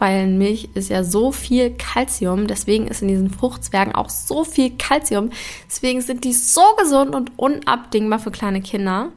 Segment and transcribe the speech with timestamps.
[0.00, 4.44] weil in Milch ist ja so viel Kalzium, deswegen ist in diesen Fruchtzwergen auch so
[4.44, 5.30] viel Kalzium.
[5.68, 9.12] Deswegen sind die so gesund und unabdingbar für kleine Kinder.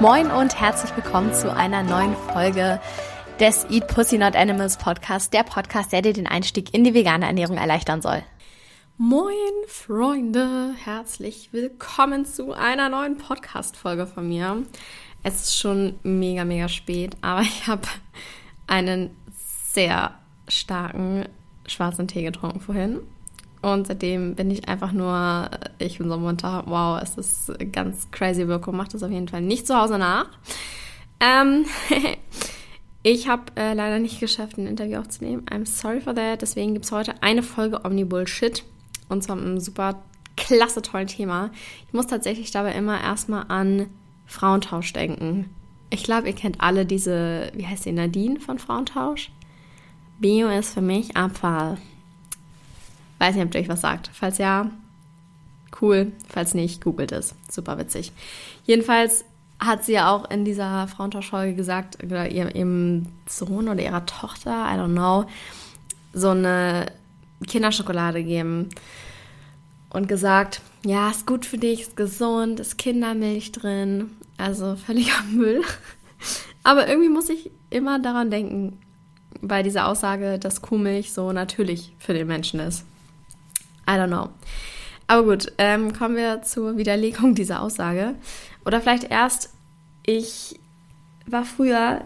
[0.00, 2.80] Moin und herzlich willkommen zu einer neuen Folge
[3.38, 7.26] des Eat Pussy Not Animals Podcast, der Podcast, der dir den Einstieg in die vegane
[7.26, 8.22] Ernährung erleichtern soll.
[8.96, 9.34] Moin
[9.66, 14.62] Freunde, herzlich willkommen zu einer neuen Podcast-Folge von mir.
[15.24, 17.88] Es ist schon mega, mega spät, aber ich habe
[18.68, 20.14] einen sehr
[20.46, 21.26] starken
[21.66, 23.00] schwarzen Tee getrunken vorhin.
[23.62, 28.46] Und seitdem bin ich einfach nur, ich bin so munter, wow, es ist ganz crazy
[28.46, 30.28] Wirkung, macht das auf jeden Fall nicht zu Hause nach.
[31.18, 31.64] Ähm,
[33.02, 35.46] ich habe äh, leider nicht geschafft, ein Interview aufzunehmen.
[35.50, 36.42] I'm sorry for that.
[36.42, 38.62] Deswegen gibt es heute eine Folge Omni-Bullshit.
[39.08, 40.02] Und zwar mit einem super
[40.36, 41.50] klasse, tollen Thema.
[41.86, 43.86] Ich muss tatsächlich dabei immer erstmal an
[44.26, 45.50] Frauentausch denken.
[45.90, 49.30] Ich glaube, ihr kennt alle diese, wie heißt die, Nadine von Frauentausch?
[50.18, 51.78] Bio ist für mich Abfall.
[53.18, 54.10] Weiß nicht, ob ihr euch was sagt.
[54.12, 54.70] Falls ja,
[55.80, 56.12] cool.
[56.28, 57.34] Falls nicht, googelt es.
[57.50, 58.12] Super witzig.
[58.64, 59.24] Jedenfalls
[59.58, 64.78] hat sie ja auch in dieser Frauentauschfolge gesagt, oder ihrem Sohn oder ihrer Tochter, I
[64.78, 65.26] don't know,
[66.12, 66.86] so eine
[67.46, 68.68] Kinderschokolade geben
[69.90, 75.62] und gesagt, ja, ist gut für dich, ist gesund, ist Kindermilch drin, also völliger Müll.
[76.62, 78.78] Aber irgendwie muss ich immer daran denken,
[79.40, 82.84] bei dieser Aussage, dass Kuhmilch so natürlich für den Menschen ist.
[83.86, 84.30] I don't know.
[85.06, 88.14] Aber gut, ähm, kommen wir zur Widerlegung dieser Aussage.
[88.64, 89.50] Oder vielleicht erst,
[90.04, 90.58] ich
[91.26, 92.04] war früher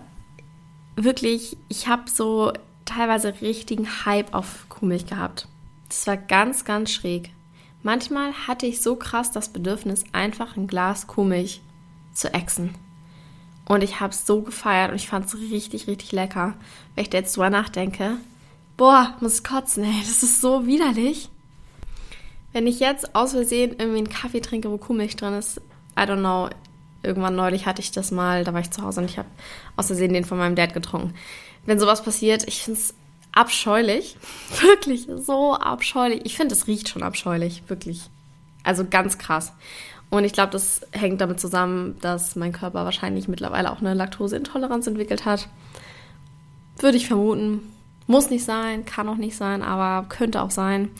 [0.96, 2.52] wirklich, ich habe so
[2.88, 5.48] teilweise richtigen Hype auf Kuhmilch gehabt.
[5.88, 7.30] Das war ganz, ganz schräg.
[7.82, 11.60] Manchmal hatte ich so krass das Bedürfnis, einfach ein Glas Kuhmilch
[12.12, 12.74] zu exen.
[13.66, 16.54] Und ich habe es so gefeiert und ich fand es richtig, richtig lecker.
[16.94, 18.16] Wenn ich da jetzt drüber nachdenke,
[18.76, 21.28] boah, muss kotzen, ey, das ist so widerlich.
[22.52, 25.58] Wenn ich jetzt aus Versehen irgendwie einen Kaffee trinke, wo Kuhmilch drin ist,
[25.98, 26.48] I don't know,
[27.02, 29.28] irgendwann neulich hatte ich das mal, da war ich zu Hause und ich habe
[29.76, 31.14] aus Versehen den von meinem Dad getrunken.
[31.64, 32.94] Wenn sowas passiert, ich finde es
[33.32, 34.16] abscheulich.
[34.60, 36.22] Wirklich so abscheulich.
[36.24, 37.62] Ich finde, es riecht schon abscheulich.
[37.68, 38.10] Wirklich.
[38.64, 39.52] Also ganz krass.
[40.10, 44.86] Und ich glaube, das hängt damit zusammen, dass mein Körper wahrscheinlich mittlerweile auch eine Laktoseintoleranz
[44.86, 45.48] entwickelt hat.
[46.78, 47.60] Würde ich vermuten.
[48.06, 50.90] Muss nicht sein, kann auch nicht sein, aber könnte auch sein.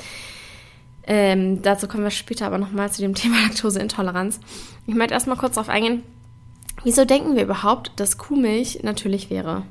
[1.11, 4.39] Ähm, dazu kommen wir später aber nochmal zu dem Thema Laktoseintoleranz.
[4.87, 6.03] Ich möchte erstmal kurz darauf eingehen,
[6.85, 9.65] wieso denken wir überhaupt, dass Kuhmilch natürlich wäre?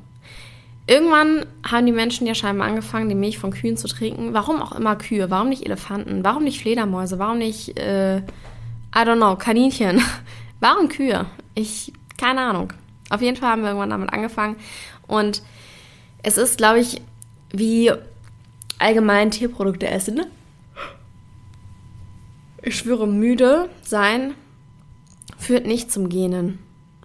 [0.88, 4.32] Irgendwann haben die Menschen ja scheinbar angefangen, die Milch von Kühen zu trinken.
[4.32, 5.30] Warum auch immer Kühe?
[5.30, 6.24] Warum nicht Elefanten?
[6.24, 7.18] Warum nicht Fledermäuse?
[7.18, 8.22] Warum nicht, äh, I
[8.94, 10.02] don't know, Kaninchen?
[10.60, 11.26] Warum Kühe?
[11.54, 12.72] Ich, keine Ahnung.
[13.10, 14.56] Auf jeden Fall haben wir irgendwann damit angefangen.
[15.06, 15.42] Und
[16.22, 17.00] es ist, glaube ich,
[17.52, 17.92] wie
[18.78, 20.22] allgemein Tierprodukte essen.
[22.68, 24.34] Ich schwöre, müde sein
[25.38, 26.58] führt nicht zum Genen.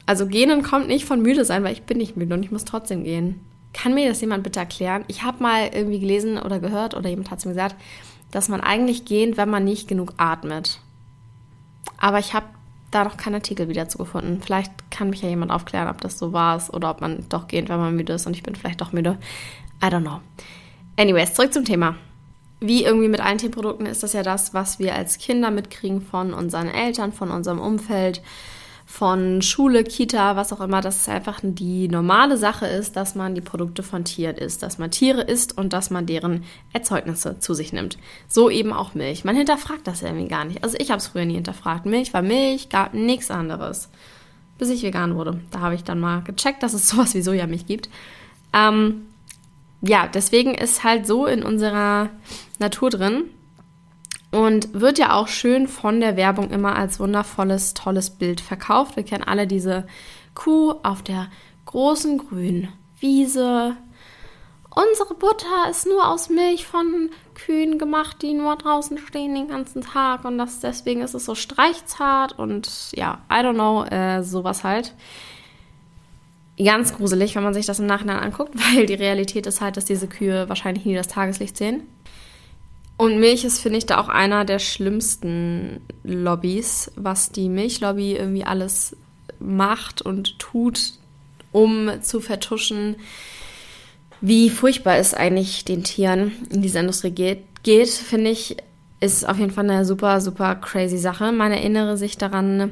[0.06, 2.66] Also Genen kommt nicht von müde sein, weil ich bin nicht müde und ich muss
[2.66, 3.40] trotzdem gehen.
[3.72, 5.06] Kann mir das jemand bitte erklären?
[5.08, 7.78] Ich habe mal irgendwie gelesen oder gehört oder jemand hat es mir gesagt,
[8.30, 10.82] dass man eigentlich gähnt, wenn man nicht genug atmet.
[11.96, 12.48] Aber ich habe
[12.92, 14.42] da noch keinen Artikel wieder zu gefunden.
[14.42, 17.70] Vielleicht kann mich ja jemand aufklären, ob das so war oder ob man doch gähnt,
[17.70, 19.18] wenn man müde ist und ich bin vielleicht doch müde.
[19.82, 20.20] I don't know.
[20.98, 21.96] Anyways, zurück zum Thema.
[22.66, 26.34] Wie irgendwie mit allen Tierprodukten ist das ja das, was wir als Kinder mitkriegen von
[26.34, 28.22] unseren Eltern, von unserem Umfeld,
[28.86, 33.36] von Schule, Kita, was auch immer, dass es einfach die normale Sache ist, dass man
[33.36, 37.54] die Produkte von Tieren isst, dass man Tiere isst und dass man deren Erzeugnisse zu
[37.54, 37.98] sich nimmt.
[38.30, 39.26] So eben auch Milch.
[39.26, 40.64] Man hinterfragt das irgendwie gar nicht.
[40.64, 41.86] Also ich habe es früher nie hinterfragt.
[41.86, 43.90] Milch war Milch, gab nichts anderes.
[44.58, 45.42] Bis ich vegan wurde.
[45.52, 47.90] Da habe ich dann mal gecheckt, dass es sowas wie Sojamilch gibt.
[48.54, 49.08] Ähm,
[49.84, 52.10] ja, deswegen ist halt so in unserer
[52.58, 53.26] Natur drin,
[54.34, 58.96] und wird ja auch schön von der Werbung immer als wundervolles, tolles Bild verkauft.
[58.96, 59.86] Wir kennen alle diese
[60.34, 61.28] Kuh auf der
[61.66, 62.70] großen grünen
[63.00, 63.78] Wiese.
[64.72, 69.84] Unsere Butter ist nur aus Milch von Kühen gemacht, die nur draußen stehen den ganzen
[69.84, 74.64] Tag und das, deswegen ist es so streichzart und ja, I don't know, äh, sowas
[74.64, 74.96] halt.
[76.58, 79.86] Ganz gruselig, wenn man sich das im Nachhinein anguckt, weil die Realität ist halt, dass
[79.86, 81.84] diese Kühe wahrscheinlich nie das Tageslicht sehen.
[82.96, 88.44] Und Milch ist, finde ich, da auch einer der schlimmsten Lobbys, was die Milchlobby irgendwie
[88.44, 88.96] alles
[89.40, 90.94] macht und tut,
[91.52, 92.96] um zu vertuschen,
[94.22, 98.58] wie furchtbar es eigentlich den Tieren in dieser Industrie geht, geht finde ich,
[99.00, 101.32] ist auf jeden Fall eine super, super crazy Sache.
[101.32, 102.72] Man erinnere sich daran,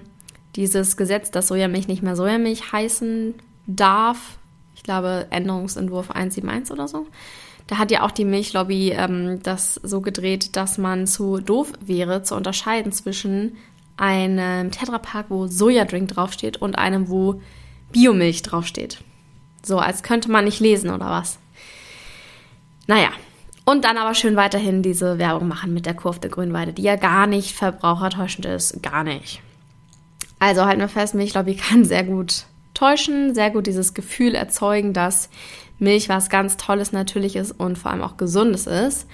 [0.55, 3.33] dieses Gesetz, dass Sojamilch nicht mehr Sojamilch heißen
[3.67, 4.37] darf.
[4.75, 7.07] Ich glaube, Änderungsentwurf 171 oder so.
[7.67, 12.23] Da hat ja auch die Milchlobby ähm, das so gedreht, dass man zu doof wäre,
[12.23, 13.55] zu unterscheiden zwischen
[13.97, 17.41] einem Tetrapack, wo Sojadrink draufsteht, und einem, wo
[17.91, 19.03] Biomilch draufsteht.
[19.63, 21.37] So, als könnte man nicht lesen oder was.
[22.87, 23.09] Naja,
[23.63, 26.95] und dann aber schön weiterhin diese Werbung machen mit der Kurve der Grünweide, die ja
[26.95, 28.81] gar nicht verbrauchertäuschend ist.
[28.81, 29.41] Gar nicht.
[30.39, 32.45] Also halten wir fest, Milchlobby kann sehr gut
[32.81, 35.29] täuschen, sehr gut dieses Gefühl erzeugen, dass
[35.77, 39.07] Milch was ganz Tolles, Natürliches und vor allem auch Gesundes ist.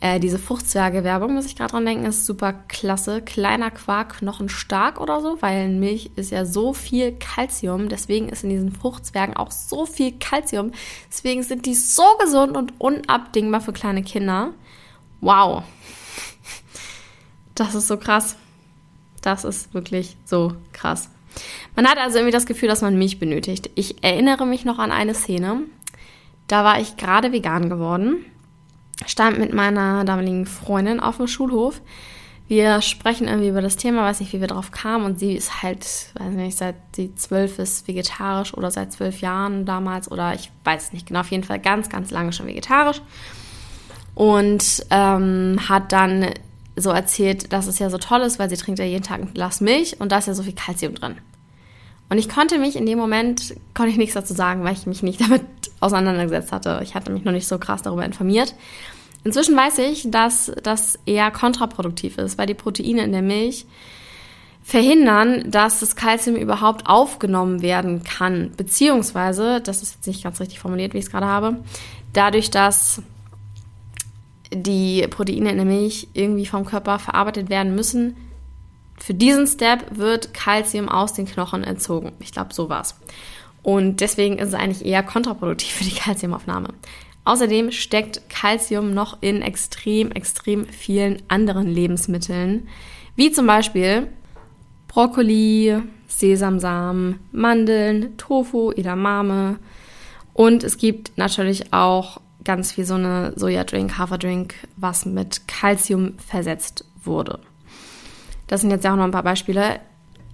[0.00, 3.20] Äh, diese Fruchtzwerge-Werbung, muss ich gerade dran denken, ist super klasse.
[3.20, 7.90] Kleiner Quark, knochenstark oder so, weil in Milch ist ja so viel Kalzium.
[7.90, 10.72] Deswegen ist in diesen Fruchtzwergen auch so viel Kalzium.
[11.10, 14.54] Deswegen sind die so gesund und unabdingbar für kleine Kinder.
[15.20, 15.64] Wow.
[17.54, 18.36] Das ist so krass.
[19.20, 21.10] Das ist wirklich so krass.
[21.76, 23.70] Man hat also irgendwie das Gefühl, dass man Milch benötigt.
[23.74, 25.62] Ich erinnere mich noch an eine Szene.
[26.48, 28.24] Da war ich gerade vegan geworden
[29.06, 31.80] stand mit meiner damaligen Freundin auf dem Schulhof.
[32.48, 35.04] Wir sprechen irgendwie über das Thema, weiß nicht, wie wir drauf kamen.
[35.04, 35.86] Und sie ist halt,
[36.18, 40.92] weiß nicht, seit sie zwölf ist vegetarisch oder seit zwölf Jahren damals oder ich weiß
[40.92, 43.00] nicht genau, auf jeden Fall ganz, ganz lange schon vegetarisch.
[44.14, 46.26] Und ähm, hat dann
[46.76, 49.34] so erzählt, dass es ja so toll ist, weil sie trinkt ja jeden Tag ein
[49.34, 51.16] Glas Milch und da ist ja so viel Kalzium drin.
[52.08, 55.02] Und ich konnte mich in dem Moment, konnte ich nichts dazu sagen, weil ich mich
[55.02, 55.42] nicht damit
[55.80, 56.80] auseinandergesetzt hatte.
[56.82, 58.54] Ich hatte mich noch nicht so krass darüber informiert.
[59.24, 63.66] Inzwischen weiß ich, dass das eher kontraproduktiv ist, weil die Proteine in der Milch
[64.64, 68.52] verhindern, dass das Kalzium überhaupt aufgenommen werden kann.
[68.56, 71.56] Beziehungsweise, das ist jetzt nicht ganz richtig formuliert, wie ich es gerade habe,
[72.12, 73.02] dadurch, dass
[74.52, 78.16] die Proteine in der Milch irgendwie vom Körper verarbeitet werden müssen,
[78.98, 82.12] für diesen Step wird Kalzium aus den Knochen entzogen.
[82.20, 82.94] Ich glaube, so war's.
[83.62, 86.68] Und deswegen ist es eigentlich eher kontraproduktiv für die Kalziumaufnahme.
[87.24, 92.68] Außerdem steckt Kalzium noch in extrem, extrem vielen anderen Lebensmitteln,
[93.16, 94.08] wie zum Beispiel
[94.88, 99.58] Brokkoli, Sesamsamen, Mandeln, Tofu, Edamame.
[100.34, 106.84] Und es gibt natürlich auch ganz viel so eine Sojadrink, Haferdrink, was mit Kalzium versetzt
[107.04, 107.40] wurde.
[108.46, 109.80] Das sind jetzt ja auch noch ein paar Beispiele.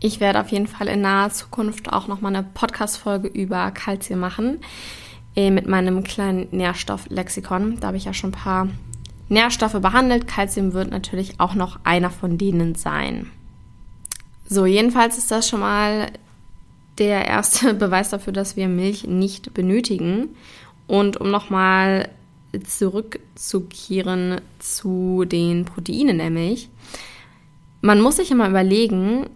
[0.01, 4.21] Ich werde auf jeden Fall in naher Zukunft auch noch mal eine Podcast-Folge über Kalzium
[4.21, 4.61] machen
[5.35, 7.81] äh, mit meinem kleinen Nährstofflexikon.
[7.81, 8.69] Da habe ich ja schon ein paar
[9.29, 10.27] Nährstoffe behandelt.
[10.27, 13.31] Kalzium wird natürlich auch noch einer von denen sein.
[14.49, 16.11] So, jedenfalls ist das schon mal
[16.99, 20.31] der erste Beweis dafür, dass wir Milch nicht benötigen.
[20.89, 22.09] Und um nochmal
[22.65, 26.69] zurückzukehren zu den Proteinen der Milch
[27.81, 29.31] man muss sich immer überlegen,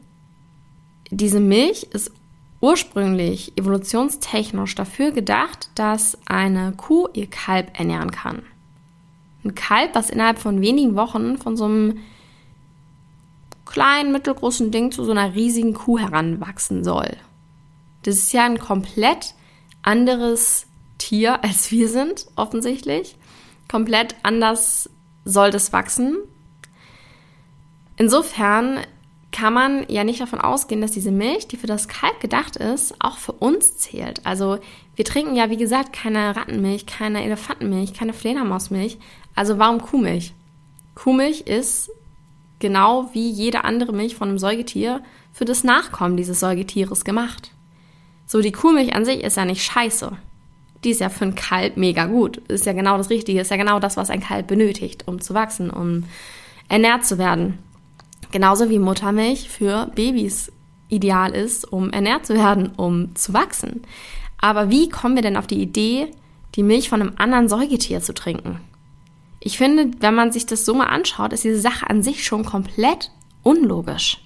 [1.10, 2.12] diese Milch ist
[2.60, 8.42] ursprünglich evolutionstechnisch dafür gedacht, dass eine Kuh ihr Kalb ernähren kann.
[9.44, 11.98] Ein Kalb, was innerhalb von wenigen Wochen von so einem
[13.64, 17.16] kleinen, mittelgroßen Ding zu so einer riesigen Kuh heranwachsen soll.
[18.04, 19.34] Das ist ja ein komplett
[19.82, 20.66] anderes
[21.02, 23.16] Tier, als wir sind, offensichtlich.
[23.68, 24.88] Komplett anders
[25.24, 26.16] soll das wachsen.
[27.96, 28.78] Insofern
[29.32, 32.94] kann man ja nicht davon ausgehen, dass diese Milch, die für das Kalb gedacht ist,
[33.00, 34.24] auch für uns zählt.
[34.24, 34.58] Also
[34.94, 38.98] wir trinken ja, wie gesagt, keine Rattenmilch, keine Elefantenmilch, keine Fledermausmilch.
[39.34, 40.34] Also warum Kuhmilch?
[40.94, 41.90] Kuhmilch ist
[42.60, 47.50] genau wie jede andere Milch von einem Säugetier für das Nachkommen dieses Säugetieres gemacht.
[48.26, 50.16] So, die Kuhmilch an sich ist ja nicht scheiße.
[50.84, 52.38] Die ist ja für ein Kalb mega gut.
[52.48, 55.34] Ist ja genau das Richtige, ist ja genau das, was ein Kalb benötigt, um zu
[55.34, 56.04] wachsen, um
[56.68, 57.58] ernährt zu werden.
[58.32, 60.50] Genauso wie Muttermilch für Babys
[60.88, 63.82] ideal ist, um ernährt zu werden, um zu wachsen.
[64.38, 66.08] Aber wie kommen wir denn auf die Idee,
[66.54, 68.60] die Milch von einem anderen Säugetier zu trinken?
[69.40, 72.44] Ich finde, wenn man sich das so mal anschaut, ist diese Sache an sich schon
[72.44, 73.10] komplett
[73.42, 74.18] unlogisch.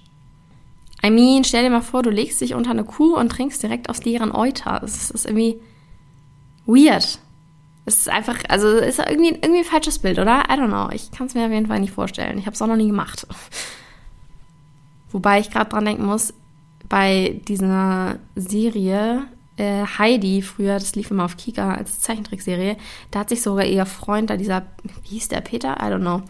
[1.04, 3.88] I mean, stell dir mal vor, du legst dich unter eine Kuh und trinkst direkt
[3.88, 4.78] aus deren Euter.
[4.80, 5.60] Das ist irgendwie
[6.66, 7.18] weird.
[7.84, 10.44] Es ist einfach, also ist irgendwie, irgendwie ein falsches Bild, oder?
[10.48, 10.90] I don't know.
[10.92, 12.38] Ich kann es mir auf jeden Fall nicht vorstellen.
[12.38, 13.26] Ich habe es auch noch nie gemacht.
[15.12, 16.34] Wobei ich gerade dran denken muss,
[16.88, 22.76] bei dieser Serie äh, Heidi, früher, das lief immer auf Kika als Zeichentrickserie,
[23.10, 24.62] da hat sich sogar ihr Freund, da dieser,
[25.02, 25.76] wie hieß der, Peter?
[25.80, 26.22] I don't know,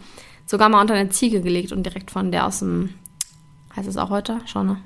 [0.45, 2.93] sogar mal unter eine Ziege gelegt und direkt von der aus dem,
[3.75, 4.39] heißt es auch heute?
[4.45, 4.77] Schon, ne?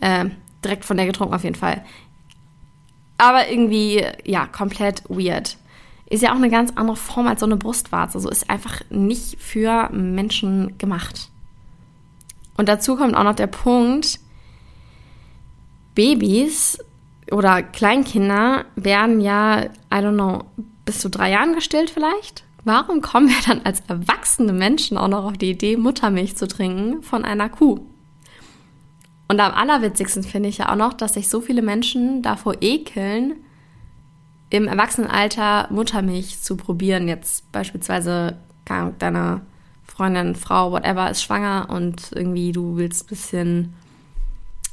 [0.00, 0.30] Äh,
[0.64, 1.84] direkt von der getrunken auf jeden Fall.
[3.22, 5.56] Aber irgendwie, ja, komplett weird.
[6.06, 8.18] ist ja auch eine ganz andere Form als so eine Brustwarze.
[8.18, 11.30] So ist einfach nicht für Menschen gemacht.
[12.56, 14.18] Und dazu kommt auch noch der Punkt,
[15.94, 16.78] Babys
[17.30, 20.42] oder Kleinkinder werden ja, I don't know,
[20.84, 22.42] bis zu drei Jahren gestillt vielleicht.
[22.64, 27.04] Warum kommen wir dann als erwachsene Menschen auch noch auf die Idee, Muttermilch zu trinken
[27.04, 27.86] von einer Kuh?
[29.32, 33.36] Und am allerwitzigsten finde ich ja auch noch, dass sich so viele Menschen davor ekeln,
[34.50, 37.08] im Erwachsenenalter Muttermilch zu probieren.
[37.08, 38.36] Jetzt beispielsweise
[38.66, 39.40] deine
[39.84, 43.74] Freundin, Frau, whatever ist schwanger und irgendwie du willst ein bisschen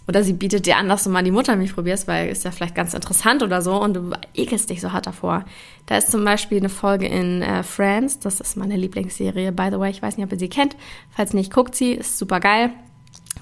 [0.09, 2.75] oder sie bietet dir an, dass du mal die Muttermilch probierst, weil ist ja vielleicht
[2.75, 5.45] ganz interessant oder so und du ekelst dich so hart davor.
[5.85, 9.79] Da ist zum Beispiel eine Folge in äh, Friends, das ist meine Lieblingsserie, by the
[9.79, 10.75] way, ich weiß nicht, ob ihr sie kennt.
[11.11, 12.71] Falls nicht, guckt sie, ist super geil.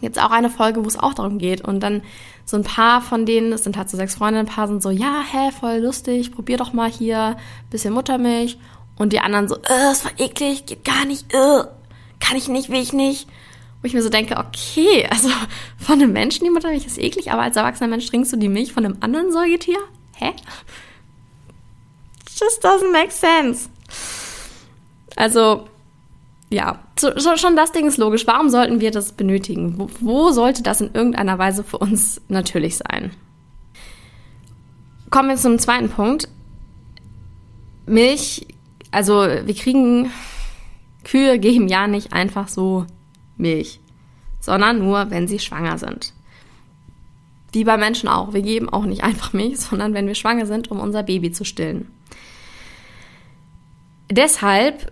[0.02, 2.02] Jetzt auch eine Folge, wo es auch darum geht und dann
[2.46, 4.90] so ein paar von denen, das sind halt so sechs Freundinnen, ein paar sind so,
[4.90, 7.38] ja, hä, voll lustig, probier doch mal hier
[7.70, 8.58] bisschen Muttermilch
[8.98, 11.64] und die anderen so, äh, das war eklig, geht gar nicht, äh,
[12.20, 13.28] kann ich nicht, will ich nicht.
[13.82, 15.30] Wo ich mir so denke, okay, also
[15.78, 18.74] von einem Menschen die Muttermilch ist eklig, aber als erwachsener Mensch trinkst du die Milch
[18.74, 19.80] von einem anderen Säugetier?
[20.16, 20.34] Hä?
[22.40, 23.70] Just doesn't make sense.
[25.16, 25.68] Also,
[26.50, 28.26] ja, so, schon das Ding ist logisch.
[28.26, 29.78] Warum sollten wir das benötigen?
[29.78, 33.12] Wo, wo sollte das in irgendeiner Weise für uns natürlich sein?
[35.10, 36.30] Kommen wir zum zweiten Punkt.
[37.86, 38.48] Milch,
[38.92, 40.12] also wir kriegen,
[41.04, 42.86] Kühe geben ja nicht einfach so
[43.38, 43.80] Milch,
[44.40, 46.14] sondern nur, wenn sie schwanger sind.
[47.52, 48.34] Wie bei Menschen auch.
[48.34, 51.44] Wir geben auch nicht einfach Milch, sondern wenn wir schwanger sind, um unser Baby zu
[51.44, 51.92] stillen.
[54.10, 54.92] Deshalb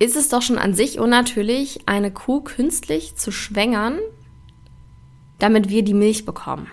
[0.00, 3.98] ist es doch schon an sich unnatürlich, eine Kuh künstlich zu schwängern,
[5.38, 6.66] damit wir die Milch bekommen.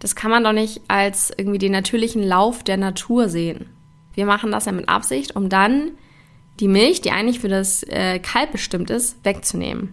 [0.00, 3.66] Das kann man doch nicht als irgendwie den natürlichen Lauf der Natur sehen.
[4.14, 5.92] Wir machen das ja mit Absicht, um dann
[6.60, 9.92] die Milch, die eigentlich für das äh, Kalb bestimmt ist, wegzunehmen.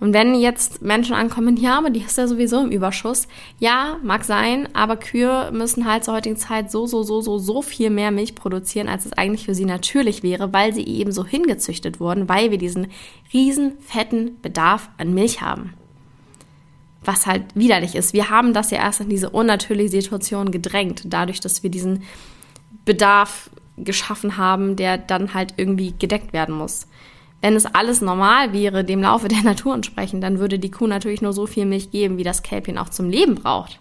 [0.00, 3.28] Und wenn jetzt Menschen ankommen, ja, aber die ist ja sowieso im Überschuss.
[3.58, 7.62] Ja, mag sein, aber Kühe müssen halt zur heutigen Zeit so, so, so, so, so
[7.62, 11.24] viel mehr Milch produzieren, als es eigentlich für sie natürlich wäre, weil sie eben so
[11.24, 12.88] hingezüchtet wurden, weil wir diesen
[13.32, 15.74] riesen fetten Bedarf an Milch haben.
[17.04, 18.14] Was halt widerlich ist.
[18.14, 22.02] Wir haben das ja erst in diese unnatürliche Situation gedrängt, dadurch, dass wir diesen
[22.84, 26.86] Bedarf geschaffen haben, der dann halt irgendwie gedeckt werden muss.
[27.44, 31.20] Wenn es alles normal wäre, dem Laufe der Natur entsprechend, dann würde die Kuh natürlich
[31.20, 33.80] nur so viel Milch geben, wie das Kälbchen auch zum Leben braucht.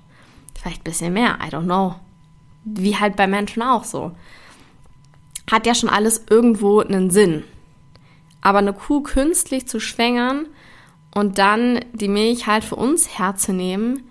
[0.54, 1.96] Vielleicht ein bisschen mehr, I don't know.
[2.66, 4.12] Wie halt bei Menschen auch so.
[5.50, 7.46] Hat ja schon alles irgendwo einen Sinn.
[8.42, 10.48] Aber eine Kuh künstlich zu schwängern
[11.16, 14.04] und dann die Milch halt für uns herzunehmen,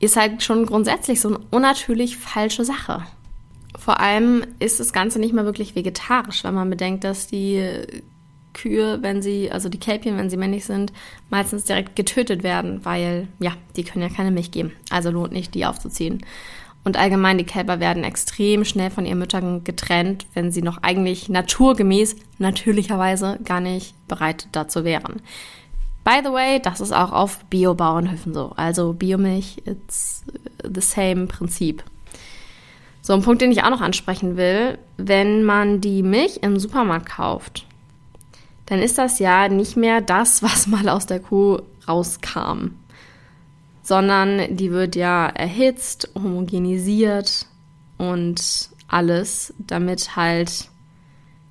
[0.00, 3.06] ist halt schon grundsätzlich so eine unnatürlich falsche Sache.
[3.78, 8.02] Vor allem ist das Ganze nicht mehr wirklich vegetarisch, wenn man bedenkt, dass die
[8.52, 10.92] Kühe, wenn sie, also die Kälbchen, wenn sie männlich sind,
[11.28, 14.72] meistens direkt getötet werden, weil, ja, die können ja keine Milch geben.
[14.90, 16.24] Also lohnt nicht, die aufzuziehen.
[16.82, 21.28] Und allgemein, die Kälber werden extrem schnell von ihren Müttern getrennt, wenn sie noch eigentlich
[21.28, 25.20] naturgemäß, natürlicherweise gar nicht bereit dazu wären.
[26.04, 28.52] By the way, das ist auch auf Bio-Bauernhöfen so.
[28.56, 30.24] Also Biomilch, it's
[30.62, 31.84] the same Prinzip.
[33.02, 37.06] So, ein Punkt, den ich auch noch ansprechen will, wenn man die Milch im Supermarkt
[37.06, 37.66] kauft,
[38.70, 42.76] dann ist das ja nicht mehr das, was mal aus der Kuh rauskam,
[43.82, 47.46] sondern die wird ja erhitzt, homogenisiert
[47.98, 50.70] und alles, damit halt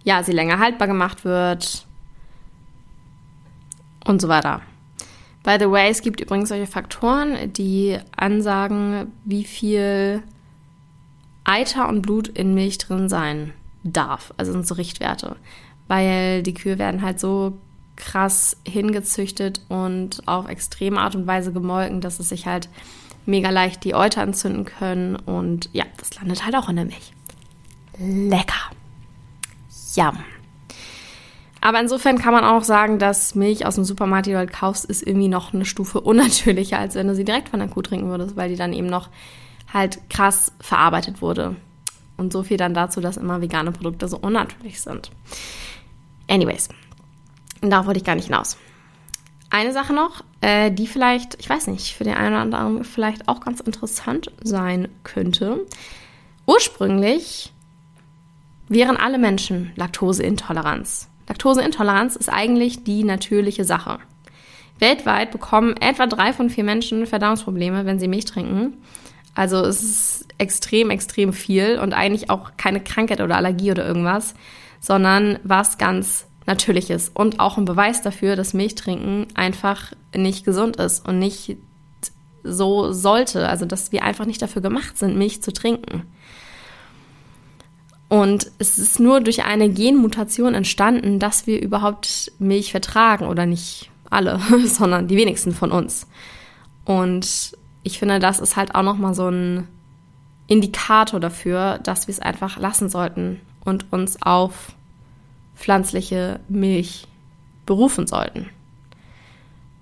[0.03, 1.85] ja, sie länger haltbar gemacht wird
[4.05, 4.61] und so weiter.
[5.43, 10.23] By the way, es gibt übrigens solche Faktoren, die ansagen, wie viel
[11.43, 14.33] Eiter und Blut in Milch drin sein darf.
[14.37, 15.35] Also sind so Richtwerte.
[15.89, 17.57] Weil die Kühe werden halt so
[17.97, 22.69] krass hingezüchtet und auf extreme Art und Weise gemolken, dass es sich halt
[23.25, 25.17] mega leicht die Euter entzünden können.
[25.17, 27.11] Und ja, das landet halt auch in der Milch.
[27.97, 28.71] Lecker.
[29.95, 30.17] Yum.
[31.61, 34.85] Aber insofern kann man auch sagen, dass Milch aus dem Supermarkt, die du halt kaufst,
[34.85, 38.09] ist irgendwie noch eine Stufe unnatürlicher, als wenn du sie direkt von der Kuh trinken
[38.09, 39.09] würdest, weil die dann eben noch
[39.73, 41.57] halt krass verarbeitet wurde.
[42.15, 45.11] Und so viel dann dazu, dass immer vegane Produkte so unnatürlich sind.
[46.29, 46.69] Anyways,
[47.61, 48.57] darauf wollte ich gar nicht hinaus.
[49.49, 53.27] Eine Sache noch, äh, die vielleicht, ich weiß nicht, für den einen oder anderen vielleicht
[53.27, 55.65] auch ganz interessant sein könnte.
[56.45, 57.51] Ursprünglich
[58.67, 61.09] wären alle Menschen Laktoseintoleranz.
[61.27, 63.99] Laktoseintoleranz ist eigentlich die natürliche Sache.
[64.77, 68.77] Weltweit bekommen etwa drei von vier Menschen Verdauungsprobleme, wenn sie Milch trinken.
[69.35, 74.33] Also es ist extrem, extrem viel und eigentlich auch keine Krankheit oder Allergie oder irgendwas,
[74.79, 81.07] sondern was ganz Natürliches und auch ein Beweis dafür, dass Milchtrinken einfach nicht gesund ist
[81.07, 81.57] und nicht
[82.43, 83.47] so sollte.
[83.47, 86.03] Also dass wir einfach nicht dafür gemacht sind, Milch zu trinken.
[88.07, 93.91] Und es ist nur durch eine Genmutation entstanden, dass wir überhaupt Milch vertragen oder nicht
[94.09, 96.07] alle, sondern die wenigsten von uns.
[96.83, 99.67] Und ich finde, das ist halt auch nochmal so ein
[100.47, 104.73] Indikator dafür, dass wir es einfach lassen sollten und uns auf
[105.55, 107.07] pflanzliche Milch
[107.65, 108.49] berufen sollten.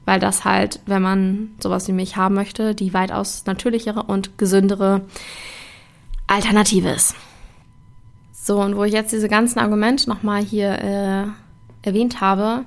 [0.06, 5.02] Weil das halt, wenn man sowas wie Milch haben möchte, die weitaus natürlichere und gesündere
[6.28, 7.16] Alternative ist.
[8.32, 12.64] So, und wo ich jetzt diese ganzen Argumente nochmal hier äh, erwähnt habe,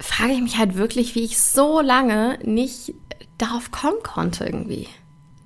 [0.00, 2.94] frage ich mich halt wirklich, wie ich so lange nicht
[3.38, 4.88] darauf kommen konnte irgendwie.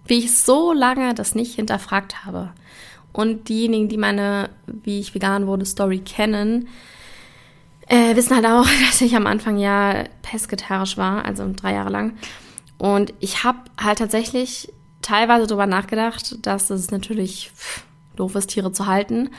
[0.06, 2.52] Wie ich so lange das nicht hinterfragt habe.
[3.18, 6.68] Und diejenigen, die meine, wie ich vegan wurde, Story kennen,
[7.88, 12.16] äh, wissen halt auch, dass ich am Anfang ja pesketarisch war, also drei Jahre lang.
[12.78, 14.72] Und ich habe halt tatsächlich
[15.02, 17.82] teilweise darüber nachgedacht, dass es natürlich pff,
[18.14, 19.30] doof ist, Tiere zu halten.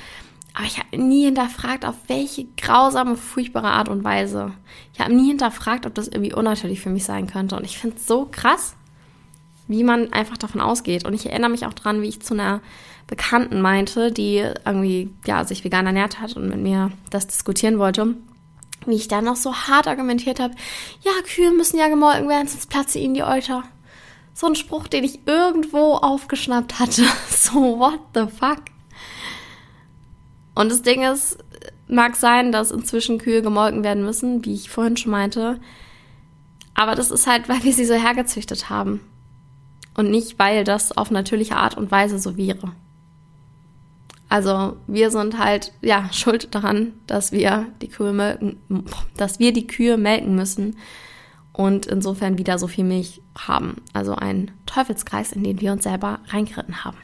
[0.54, 4.52] Aber ich habe nie hinterfragt, auf welche grausame, furchtbare Art und Weise.
[4.94, 7.56] Ich habe nie hinterfragt, ob das irgendwie unnatürlich für mich sein könnte.
[7.56, 8.76] Und ich finde es so krass,
[9.70, 11.06] wie man einfach davon ausgeht.
[11.06, 12.60] Und ich erinnere mich auch dran, wie ich zu einer
[13.08, 18.16] Bekannten meinte, die irgendwie ja, sich vegan ernährt hat und mit mir das diskutieren wollte.
[18.86, 20.56] Wie ich dann noch so hart argumentiert habe,
[21.02, 23.64] ja, Kühe müssen ja gemolken werden, sonst platze ihnen die Euter.
[24.34, 27.04] So ein Spruch, den ich irgendwo aufgeschnappt hatte.
[27.30, 28.62] So, what the fuck?
[30.56, 31.38] Und das Ding ist,
[31.88, 35.60] mag sein, dass inzwischen Kühe gemolken werden müssen, wie ich vorhin schon meinte.
[36.74, 39.02] Aber das ist halt, weil wir sie so hergezüchtet haben.
[40.00, 42.72] Und nicht, weil das auf natürliche Art und Weise so wäre.
[44.30, 48.62] Also wir sind halt ja schuld daran, dass wir die Kühe melken,
[49.18, 50.78] dass wir die Kühe melken müssen
[51.52, 53.82] und insofern wieder so viel Milch haben.
[53.92, 56.98] Also ein Teufelskreis, in den wir uns selber reingeritten haben.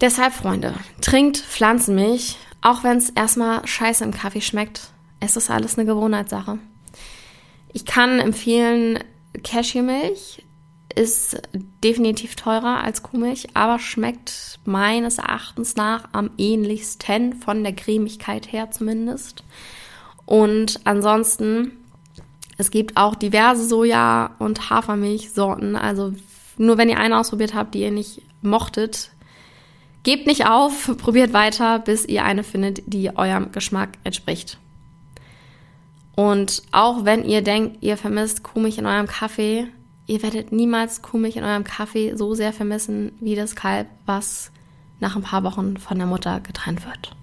[0.00, 4.90] Deshalb, Freunde, trinkt Pflanzenmilch, auch wenn es erstmal scheiße im Kaffee schmeckt.
[5.20, 6.58] Es ist alles eine Gewohnheitssache.
[7.72, 8.98] Ich kann empfehlen,
[9.44, 10.42] Cashewmilch
[10.94, 11.40] ist
[11.82, 18.70] definitiv teurer als Kuhmilch, aber schmeckt meines Erachtens nach am ähnlichsten von der Cremigkeit her
[18.70, 19.44] zumindest.
[20.26, 21.72] Und ansonsten,
[22.58, 25.76] es gibt auch diverse Soja- und Hafermilchsorten.
[25.76, 26.14] Also
[26.58, 29.10] nur wenn ihr eine ausprobiert habt, die ihr nicht mochtet,
[30.02, 34.58] Gebt nicht auf, probiert weiter, bis ihr eine findet, die eurem Geschmack entspricht.
[36.16, 39.68] Und auch wenn ihr denkt, ihr vermisst Kuhmilch in eurem Kaffee,
[40.10, 44.50] ihr werdet niemals Kuhmilch in eurem Kaffee so sehr vermissen wie das Kalb, was
[44.98, 47.14] nach ein paar Wochen von der Mutter getrennt wird.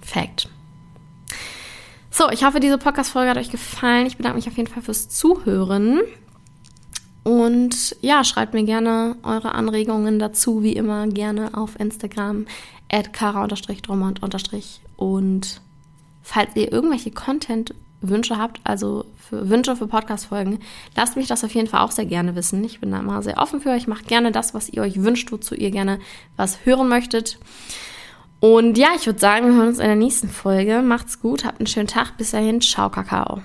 [0.00, 0.48] Fact.
[2.10, 4.06] So, ich hoffe, diese Podcast-Folge hat euch gefallen.
[4.06, 6.00] Ich bedanke mich auf jeden Fall fürs Zuhören.
[7.24, 12.46] Und ja, schreibt mir gerne eure Anregungen dazu, wie immer gerne auf Instagram
[12.90, 14.20] at kara-drummond-
[14.96, 15.60] und
[16.22, 17.10] falls ihr irgendwelche
[18.02, 20.58] Content-Wünsche habt, also für Wünsche für Podcast-Folgen,
[20.96, 22.62] lasst mich das auf jeden Fall auch sehr gerne wissen.
[22.64, 23.86] Ich bin da immer sehr offen für euch.
[23.86, 25.98] Macht gerne das, was ihr euch wünscht, wozu ihr gerne
[26.36, 27.38] was hören möchtet.
[28.40, 30.82] Und ja, ich würde sagen, wir hören uns in der nächsten Folge.
[30.82, 32.16] Macht's gut, habt einen schönen Tag.
[32.18, 33.40] Bis dahin, ciao, Kakao.